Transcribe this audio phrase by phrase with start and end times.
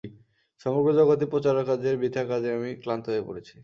[0.65, 3.55] সমগ্র জগতে প্রচারকার্যের বৃথা কাজে আমি ক্লান্ত হয়ে পড়েছি।